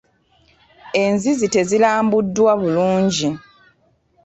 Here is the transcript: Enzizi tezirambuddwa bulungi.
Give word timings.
Enzizi 1.03 1.47
tezirambuddwa 1.53 2.51
bulungi. 2.61 3.29